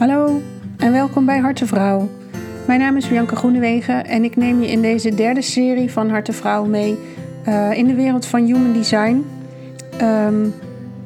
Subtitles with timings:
[0.00, 0.42] Hallo
[0.76, 2.08] en welkom bij Harte Vrouw.
[2.66, 6.32] Mijn naam is Bianca Groenewegen en ik neem je in deze derde serie van Harte
[6.32, 6.98] Vrouw mee
[7.48, 9.24] uh, in de wereld van human design.
[10.02, 10.54] Um,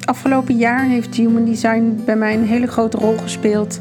[0.05, 3.79] afgelopen jaar heeft human design bij mij een hele grote rol gespeeld,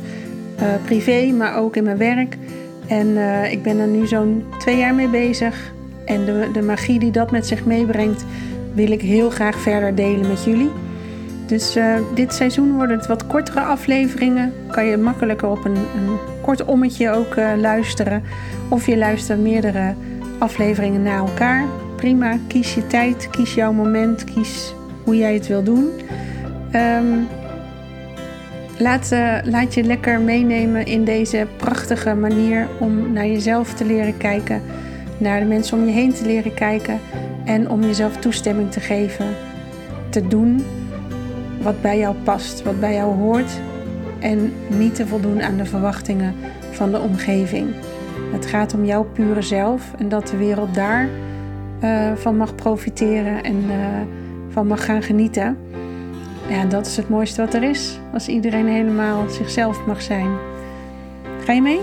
[0.60, 2.36] uh, privé, maar ook in mijn werk.
[2.86, 5.72] En uh, ik ben er nu zo'n twee jaar mee bezig.
[6.04, 8.24] En de, de magie die dat met zich meebrengt,
[8.72, 10.70] wil ik heel graag verder delen met jullie.
[11.46, 14.52] Dus uh, dit seizoen worden het wat kortere afleveringen.
[14.70, 18.22] Kan je makkelijker op een, een kort ommetje ook uh, luisteren.
[18.68, 19.94] Of je luistert meerdere
[20.38, 21.64] afleveringen na elkaar.
[21.96, 25.88] Prima, kies je tijd, kies jouw moment, kies hoe jij het wil doen.
[26.74, 27.26] Um,
[28.78, 34.16] laat, uh, laat je lekker meenemen in deze prachtige manier om naar jezelf te leren
[34.16, 34.62] kijken.
[35.18, 37.00] Naar de mensen om je heen te leren kijken.
[37.44, 39.26] En om jezelf toestemming te geven.
[40.10, 40.64] Te doen
[41.62, 43.60] wat bij jou past, wat bij jou hoort
[44.20, 46.34] en niet te voldoen aan de verwachtingen
[46.70, 47.74] van de omgeving.
[48.32, 51.08] Het gaat om jouw pure zelf en dat de wereld daar
[51.84, 53.74] uh, van mag profiteren en uh,
[54.48, 55.58] van mag gaan genieten.
[56.48, 60.30] Ja, dat is het mooiste wat er is, als iedereen helemaal zichzelf mag zijn.
[61.44, 61.80] Ga je mee?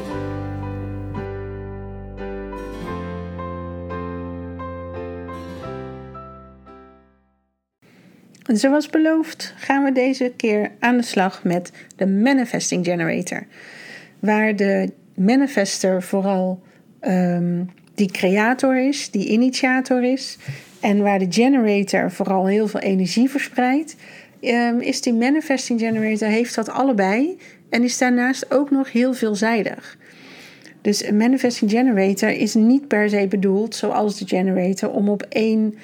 [8.57, 13.45] Zoals beloofd gaan we deze keer aan de slag met de Manifesting Generator.
[14.19, 16.61] Waar de manifester vooral
[17.01, 20.37] um, die creator is, die initiator is.
[20.79, 23.95] En waar de generator vooral heel veel energie verspreidt.
[24.41, 27.37] Um, is die Manifesting Generator, heeft dat allebei.
[27.69, 29.97] En is daarnaast ook nog heel veelzijdig.
[30.81, 35.75] Dus een Manifesting Generator is niet per se bedoeld, zoals de generator, om op één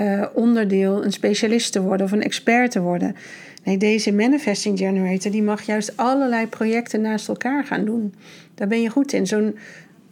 [0.00, 3.16] uh, onderdeel een specialist te worden of een expert te worden.
[3.64, 8.14] Nee, deze manifesting generator die mag juist allerlei projecten naast elkaar gaan doen.
[8.54, 9.26] Daar ben je goed in.
[9.26, 9.58] Zo'n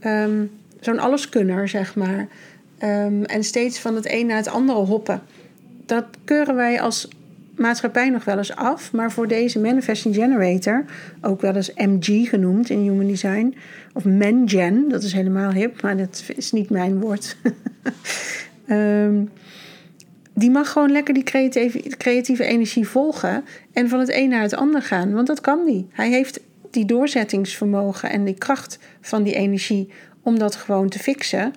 [0.04, 0.50] um,
[0.80, 2.28] zo'n alleskunner, zeg maar.
[2.82, 5.22] Um, en steeds van het een naar het andere hoppen.
[5.86, 7.08] Dat keuren wij als
[7.56, 8.92] maatschappij nog wel eens af.
[8.92, 10.84] Maar voor deze manifesting generator,
[11.20, 13.56] ook wel eens MG genoemd in human design,
[13.92, 17.36] of MenGen, dat is helemaal hip, maar dat is niet mijn woord.
[18.68, 19.28] um,
[20.38, 24.54] die mag gewoon lekker die creatieve, creatieve energie volgen en van het een naar het
[24.54, 25.12] ander gaan.
[25.12, 25.86] Want dat kan die.
[25.90, 26.40] Hij heeft
[26.70, 29.88] die doorzettingsvermogen en die kracht van die energie
[30.22, 31.52] om dat gewoon te fixen.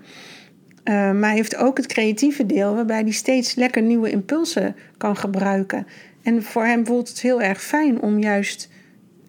[0.84, 5.18] Uh, maar hij heeft ook het creatieve deel waarbij hij steeds lekker nieuwe impulsen kan
[5.18, 5.88] gebruiken.
[6.22, 8.70] En voor hem voelt het heel erg fijn om juist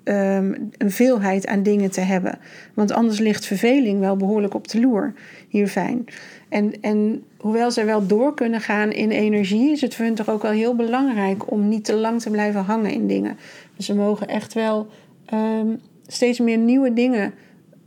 [0.05, 2.39] um, een veelheid aan dingen te hebben.
[2.75, 5.15] Want anders ligt verveling wel behoorlijk op de loer
[5.49, 6.05] hier fijn.
[6.49, 10.29] En, en hoewel ze wel door kunnen gaan in energie, is het voor hun toch
[10.29, 13.37] ook wel heel belangrijk om niet te lang te blijven hangen in dingen.
[13.77, 14.87] Dus ze mogen echt wel
[15.35, 17.35] um, steeds meer nieuwe dingen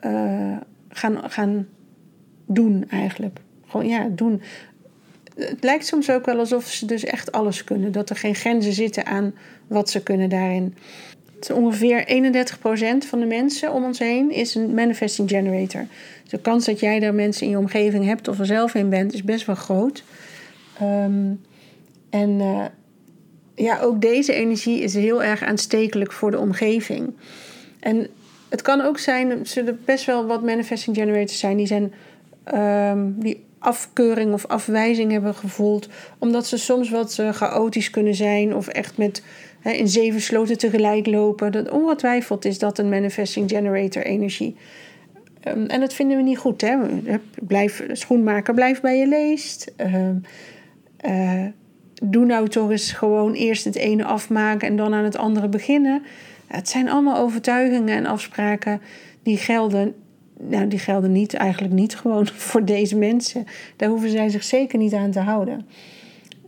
[0.05, 0.57] uh,
[0.89, 1.67] gaan, gaan
[2.45, 3.39] doen, eigenlijk.
[3.67, 4.41] Gewoon ja, doen.
[5.35, 7.91] Het lijkt soms ook wel alsof ze dus echt alles kunnen.
[7.91, 9.33] Dat er geen grenzen zitten aan
[9.67, 10.75] wat ze kunnen daarin.
[11.53, 12.05] Ongeveer
[13.03, 15.85] 31% van de mensen om ons heen is een manifesting generator
[16.29, 19.13] de kans dat jij daar mensen in je omgeving hebt of er zelf in bent,
[19.13, 20.03] is best wel groot.
[20.81, 21.41] Um,
[22.09, 22.65] en uh,
[23.55, 27.13] ja, ook deze energie is heel erg aanstekelijk voor de omgeving.
[27.79, 28.07] En
[28.49, 31.93] het kan ook zijn, er zullen best wel wat manifesting generators zijn die zijn
[32.89, 38.55] um, die afkeuring of afwijzing hebben gevoeld, omdat ze soms wat uh, chaotisch kunnen zijn
[38.55, 39.23] of echt met
[39.63, 41.51] in zeven sloten tegelijk lopen.
[41.51, 44.55] Dat ongetwijfeld is dat een manifesting generator energie.
[45.47, 46.61] Um, en dat vinden we niet goed.
[46.61, 46.77] Hè?
[47.41, 49.73] Blijf, schoenmaker, blijf bij je leest.
[49.77, 50.21] Um,
[51.05, 51.45] uh,
[52.03, 56.03] doe nou toch eens gewoon eerst het ene afmaken en dan aan het andere beginnen.
[56.47, 58.81] Het zijn allemaal overtuigingen en afspraken
[59.23, 59.95] die gelden.
[60.39, 63.45] Nou, die gelden niet, eigenlijk niet gewoon voor deze mensen.
[63.75, 65.65] Daar hoeven zij zich zeker niet aan te houden.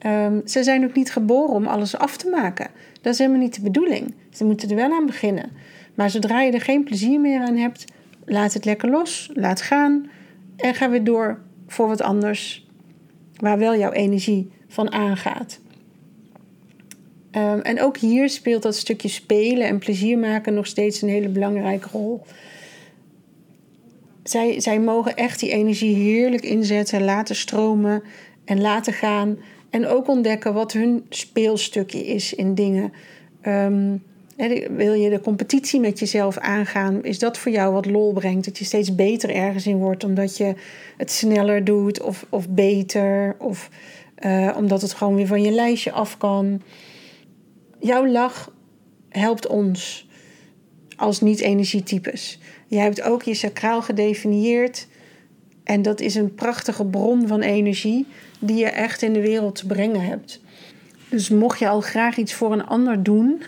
[0.05, 2.69] Um, ze zijn ook niet geboren om alles af te maken.
[3.01, 4.13] Dat is helemaal niet de bedoeling.
[4.29, 5.51] Ze moeten er wel aan beginnen.
[5.95, 7.85] Maar zodra je er geen plezier meer aan hebt,
[8.25, 10.09] laat het lekker los, laat gaan
[10.57, 12.67] en ga weer door voor wat anders
[13.37, 15.59] waar wel jouw energie van aangaat.
[17.31, 21.29] Um, en ook hier speelt dat stukje spelen en plezier maken nog steeds een hele
[21.29, 22.21] belangrijke rol.
[24.29, 28.03] Zij, zij mogen echt die energie heerlijk inzetten, laten stromen
[28.45, 29.37] en laten gaan.
[29.69, 32.93] En ook ontdekken wat hun speelstukje is in dingen.
[33.47, 34.03] Um,
[34.69, 37.03] wil je de competitie met jezelf aangaan?
[37.03, 38.45] Is dat voor jou wat lol brengt?
[38.45, 40.53] Dat je steeds beter ergens in wordt omdat je
[40.97, 43.35] het sneller doet of, of beter?
[43.39, 43.69] Of
[44.19, 46.61] uh, omdat het gewoon weer van je lijstje af kan?
[47.79, 48.51] Jouw lach
[49.09, 50.06] helpt ons
[50.97, 52.39] als niet-energietypes.
[52.67, 54.87] Je hebt ook je sacraal gedefinieerd.
[55.63, 58.05] En dat is een prachtige bron van energie
[58.39, 60.41] die je echt in de wereld te brengen hebt.
[61.09, 63.41] Dus mocht je al graag iets voor een ander doen,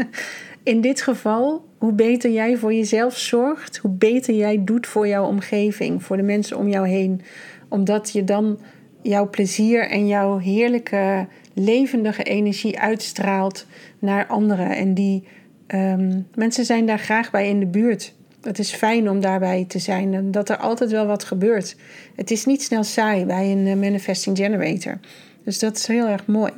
[0.62, 5.26] in dit geval, hoe beter jij voor jezelf zorgt, hoe beter jij doet voor jouw
[5.26, 7.20] omgeving, voor de mensen om jou heen.
[7.68, 8.58] Omdat je dan
[9.02, 13.66] jouw plezier en jouw heerlijke, levendige energie uitstraalt
[13.98, 14.70] naar anderen.
[14.76, 15.24] En die
[15.74, 18.14] um, mensen zijn daar graag bij in de buurt.
[18.42, 21.76] Het is fijn om daarbij te zijn en dat er altijd wel wat gebeurt.
[22.16, 24.98] Het is niet snel saai bij een eh, manifesting generator.
[25.44, 26.52] Dus dat is heel erg mooi.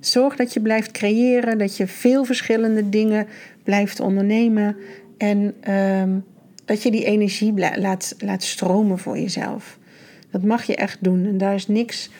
[0.00, 3.26] Zorg dat je blijft creëren, dat je veel verschillende dingen
[3.62, 4.76] blijft ondernemen
[5.18, 6.18] en ehm,
[6.64, 9.78] dat je die energie laat, stromen voor jezelf.
[10.30, 12.10] Dat mag je echt doen en daar is niks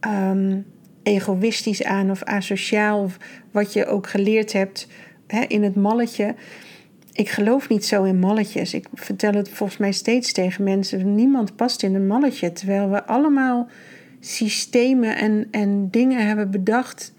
[0.00, 0.64] um,
[1.02, 3.18] egoïstisch aan of asociaal, of
[3.50, 4.86] wat je ook geleerd hebt
[5.30, 6.34] hè, in het malletje.
[7.12, 8.74] Ik geloof niet zo in malletjes.
[8.74, 11.14] Ik vertel het volgens mij steeds tegen mensen.
[11.14, 12.52] Niemand past in een malletje.
[12.52, 13.68] Terwijl we allemaal
[14.20, 17.14] systemen en, en dingen hebben bedacht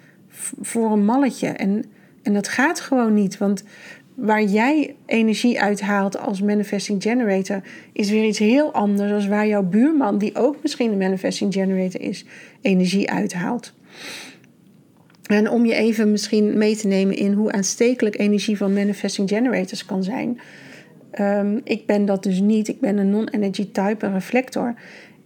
[0.62, 1.48] voor een malletje.
[1.48, 1.86] En,
[2.24, 3.38] en dat gaat gewoon niet.
[3.38, 3.64] Want
[4.16, 7.62] waar jij energie uithaalt als manifesting generator,
[7.94, 12.02] is weer iets heel anders dan waar jouw buurman, die ook misschien een manifesting generator
[12.02, 12.26] is,
[12.62, 13.74] energie uithaalt.
[15.32, 19.86] En om je even misschien mee te nemen in hoe aanstekelijk energie van manifesting generators
[19.86, 20.40] kan zijn.
[21.20, 22.68] Um, ik ben dat dus niet.
[22.68, 24.74] Ik ben een non-energy type, een reflector.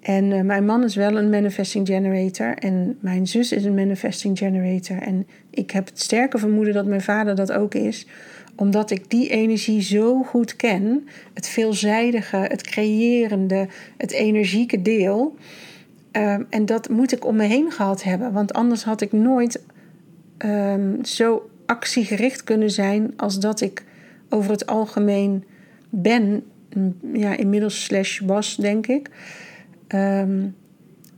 [0.02, 2.54] En uh, mijn man is wel een manifesting generator.
[2.58, 4.98] En mijn zus is een manifesting generator.
[4.98, 8.08] En ik heb het sterke vermoeden dat mijn vader dat ook is.
[8.56, 11.08] Omdat ik die energie zo goed ken.
[11.34, 13.68] Het veelzijdige, het creërende,
[13.98, 15.36] het energieke deel.
[16.12, 18.34] Um, en dat moet ik om me heen gehad hebben.
[18.34, 19.64] Want anders had ik nooit
[20.38, 23.84] um, zo actiegericht kunnen zijn als dat ik
[24.30, 25.44] over het algemeen
[25.90, 26.44] ben.
[27.14, 29.10] Ja, inmiddels slash was, denk ik.
[29.88, 30.56] Um,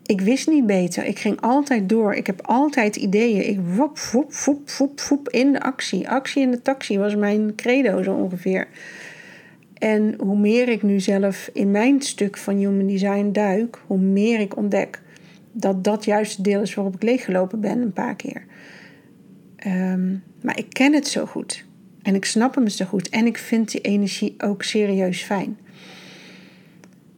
[0.05, 1.05] ik wist niet beter.
[1.05, 2.13] Ik ging altijd door.
[2.13, 3.49] Ik heb altijd ideeën.
[3.49, 6.09] Ik woep, woep, woep, woep, woep in de actie.
[6.09, 8.67] Actie in de taxi was mijn credo zo ongeveer.
[9.73, 14.39] En hoe meer ik nu zelf in mijn stuk van Human Design duik, hoe meer
[14.39, 15.01] ik ontdek
[15.51, 18.45] dat dat juist het deel is waarop ik leeggelopen ben een paar keer.
[19.57, 21.65] Ehm, maar ik ken het zo goed.
[22.01, 23.09] En ik snap hem zo goed.
[23.09, 25.57] En ik vind die energie ook serieus fijn.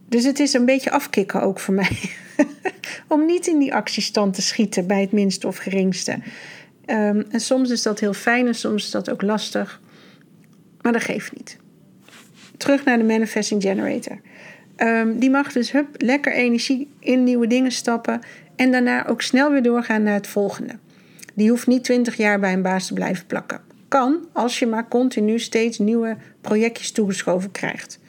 [0.08, 2.00] Dus het is een beetje afkicken ook voor mij.
[3.08, 6.20] Om niet in die actiestand te schieten bij het minste of geringste.
[6.86, 9.82] Ehm, en soms is dat heel fijn en soms is dat ook lastig.
[10.82, 11.58] Maar dat geeft niet.
[12.58, 14.20] Terug naar de Manifesting Generator.
[14.76, 18.20] Ehm, die mag dus hup, lekker energie in nieuwe dingen stappen.
[18.56, 20.74] En daarna ook snel weer doorgaan naar het volgende.
[21.40, 23.62] Die hoeft niet 20 jaar bij een baas te blijven plakken.
[23.88, 28.00] Kan als je maar continu steeds nieuwe projectjes toegeschoven krijgt.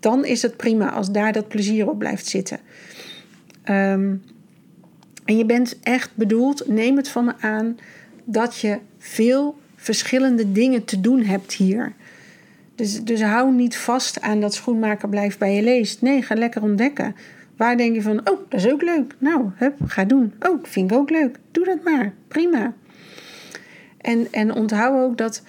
[0.00, 2.58] Dan is het prima als daar dat plezier op blijft zitten.
[3.62, 4.14] Ehm,
[5.24, 7.78] en je bent echt bedoeld, neem het van me aan,
[8.24, 11.92] dat je veel verschillende dingen te doen hebt hier.
[12.74, 16.02] Dus, dus hou niet vast aan dat schoenmaker blijft bij je leest.
[16.02, 17.14] Nee, ga lekker ontdekken.
[17.60, 19.14] Waar denk je van, oh, dat is ook leuk.
[19.18, 20.32] Nou, hup, ga doen.
[20.48, 21.38] Oh, vind ik ook leuk.
[21.50, 22.12] Doe dat maar.
[22.28, 22.72] Prima.
[23.98, 25.42] En, en onthoud ook dat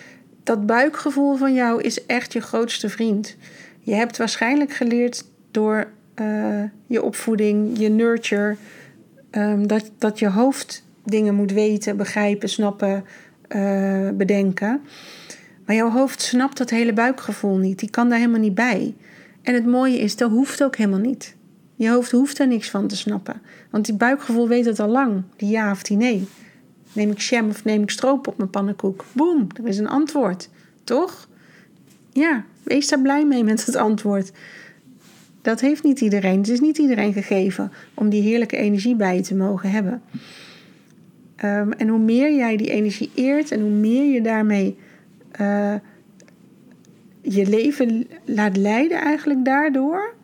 [0.44, 3.36] dat buikgevoel van jou is echt je grootste vriend.
[3.80, 5.88] Je hebt waarschijnlijk geleerd door
[6.22, 8.56] uh, je opvoeding, je nurture,
[9.32, 13.06] um, dat, dat je hoofd dingen moet weten, begrijpen, snappen,
[13.50, 14.82] uh, bedenken.
[15.66, 17.80] Maar jouw hoofd snapt dat hele buikgevoel niet.
[17.80, 18.96] Die kan daar helemaal niet bij.
[19.42, 21.40] En het mooie is, dat hoeft ook helemaal niet.
[21.82, 23.42] Je hoofd hoeft er niks van te snappen.
[23.70, 26.28] Want die buikgevoel weet het al lang, die ja of die nee.
[26.94, 29.06] Neem ik jam of neem ik stroop op mijn pannenkoek?
[29.12, 30.50] Boom, er is een antwoord.
[30.84, 31.28] Toch?
[32.12, 34.32] Ja, wees daar blij mee met het antwoord.
[35.42, 36.38] Dat heeft niet iedereen.
[36.38, 40.02] Het is niet iedereen gegeven om die heerlijke energie bij je te mogen hebben.
[41.44, 44.78] Um, en hoe meer jij die energie eert en hoe meer je daarmee
[45.42, 45.76] uh,
[47.22, 50.20] je leven laat leiden, eigenlijk daardoor,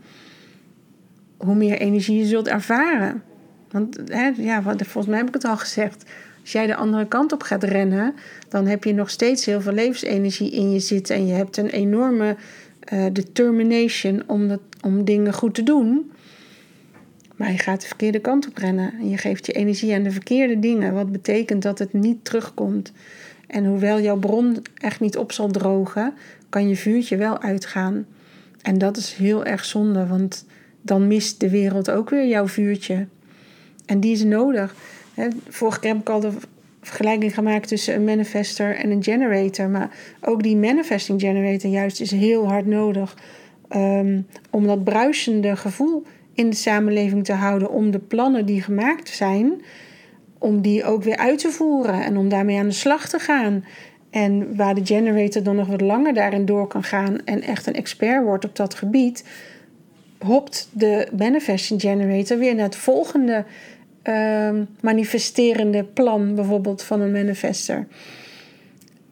[1.38, 3.24] hoe meer energie je zult ervaren.
[3.72, 6.04] Want hè, ja, volgens mij heb ik het al gezegd.
[6.42, 8.14] Als jij de andere kant op gaat rennen,
[8.50, 11.16] dan heb je nog steeds heel veel levensenergie in je zitten.
[11.16, 12.36] En je hebt een enorme
[12.94, 16.12] uh, determination om, dat, om dingen goed te doen.
[17.36, 18.94] Maar je gaat de verkeerde kant op rennen.
[19.00, 20.94] En je geeft je energie aan de verkeerde dingen.
[20.94, 22.92] Wat betekent dat het niet terugkomt.
[23.48, 26.14] En hoewel jouw bron echt niet op zal drogen,
[26.50, 28.06] kan je vuurtje wel uitgaan.
[28.62, 30.46] En dat is heel erg zonde, want
[30.88, 33.08] dan mist de wereld ook weer jouw vuurtje.
[33.86, 34.76] En die is nodig.
[35.50, 36.22] vorige keer heb ik al
[36.82, 39.70] vergelijking gemaakt tussen een manifester en een generator.
[39.70, 39.90] Maar
[40.22, 43.18] ook die manifesting generator juist is heel hard nodig
[43.76, 46.04] um, om dat bruisende gevoel
[46.34, 47.70] in de samenleving te houden.
[47.70, 49.62] Om de plannen die gemaakt zijn,
[50.38, 53.66] om die ook weer uit te voeren en om daarmee aan de slag te gaan.
[54.10, 57.76] En waar de generator dan nog wat langer daarin door kan gaan en echt een
[57.76, 59.24] expert wordt op dat gebied,
[60.20, 63.46] hopt de manifesting generator weer naar het volgende
[64.04, 67.88] uh, manifesterende plan, bijvoorbeeld van een manifester.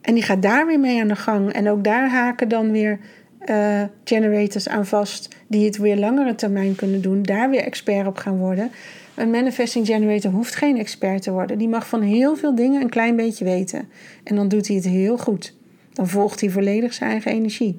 [0.00, 1.52] En die gaat daar weer mee aan de gang.
[1.52, 2.98] En ook daar haken dan weer
[3.46, 8.16] uh, generators aan vast, die het weer langere termijn kunnen doen, daar weer expert op
[8.16, 8.70] gaan worden.
[9.14, 11.58] Een manifesting generator hoeft geen expert te worden.
[11.58, 13.88] Die mag van heel veel dingen een klein beetje weten.
[14.24, 15.54] En dan doet hij het heel goed.
[15.92, 17.78] Dan volgt hij volledig zijn eigen energie.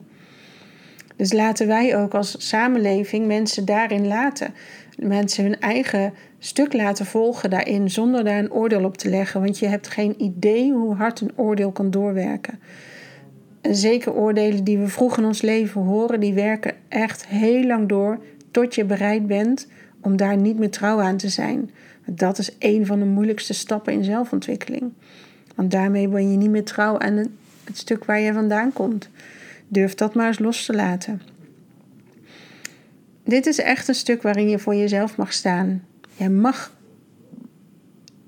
[1.17, 4.53] Dus laten wij ook als samenleving mensen daarin laten.
[4.97, 9.41] Mensen hun eigen stuk laten volgen daarin zonder daar een oordeel op te leggen.
[9.41, 12.59] Want je hebt geen idee hoe hard een oordeel kan doorwerken.
[13.62, 17.88] En zeker oordelen die we vroeg in ons leven horen, die werken echt heel lang
[17.88, 18.19] door
[18.51, 19.67] tot je bereid bent
[20.01, 21.69] om daar niet meer trouw aan te zijn.
[22.05, 24.91] Dat is een van de moeilijkste stappen in zelfontwikkeling.
[25.55, 27.29] Want daarmee ben je niet meer trouw aan het,
[27.63, 29.09] het stuk waar je vandaan komt.
[29.67, 31.21] Durf dat maar eens los te laten.
[33.24, 35.86] Dit is echt een stuk waarin je voor jezelf mag staan.
[36.15, 36.75] Je mag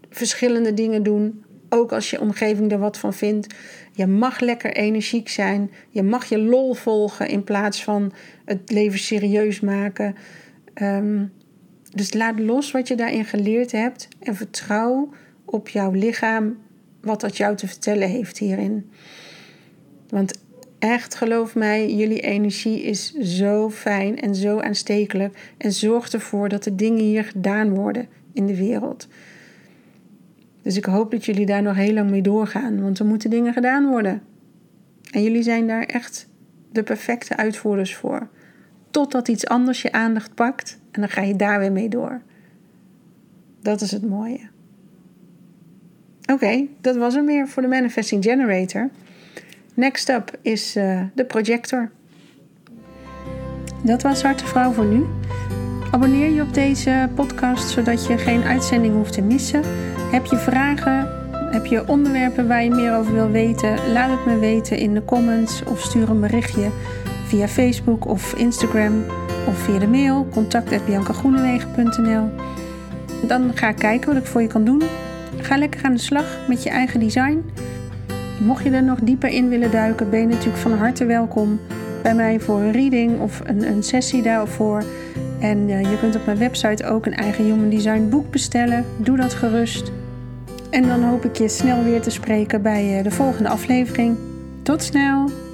[0.10, 3.56] verschillende dingen doen, ook als je omgeving er wat van vindt.
[3.92, 5.72] Je mag lekker energiek zijn.
[5.90, 8.14] Je mag je lol volgen in plaats van
[8.46, 10.16] het leven serieus maken.
[10.74, 11.26] Ehm,
[11.92, 15.10] dus laat los wat je daarin geleerd hebt en vertrouw
[15.46, 16.58] op jouw lichaam
[17.02, 18.90] wat dat jou te vertellen heeft hierin.
[20.10, 20.40] Want
[20.80, 26.64] echt, geloof mij, jullie energie is zo fijn en zo aanstekelijk en zorgt ervoor dat
[26.64, 29.08] de dingen hier gedaan worden in de wereld.
[30.62, 33.54] Dus ik hoop dat jullie daar nog heel lang mee doorgaan, want er moeten dingen
[33.54, 34.22] gedaan worden.
[35.12, 36.30] En jullie zijn daar echt
[36.72, 38.28] de perfecte uitvoerders voor.
[38.92, 42.22] Totdat iets anders je aandacht pakt en dan ga je daar weer mee door.
[43.62, 44.40] Dat is het mooie.
[46.32, 48.90] Oké, dat was er meer voor de Manifesting Generator.
[49.80, 51.92] Next up is uh, de projector.
[53.84, 55.06] Dat was Harte Vrouw voor nu.
[55.92, 59.62] Abonneer je op deze podcast zodat je geen uitzending hoeft te missen.
[60.12, 61.08] Heb je vragen?
[61.52, 63.92] Heb je onderwerpen waar je meer over wil weten?
[63.92, 66.70] Laat het me weten in de comments of stuur een berichtje
[67.26, 69.04] via Facebook of Instagram
[69.48, 72.30] of via de mail contact@biancagroenewegen.nl.
[73.28, 74.82] Dan ga ik kijken wat ik voor je kan doen.
[75.38, 77.44] Ga lekker aan de slag met je eigen design.
[78.40, 81.60] Mocht je er nog dieper in willen duiken, ben je natuurlijk van harte welkom
[82.02, 84.84] bij mij voor een reading of een, een sessie daarvoor.
[85.40, 88.86] En uh, je kunt op mijn website ook een eigen Human Design boek bestellen.
[88.98, 89.92] Doe dat gerust.
[90.70, 94.18] En dan hoop ik je snel weer te spreken bij uh, de volgende aflevering.
[94.64, 95.49] Tot snel!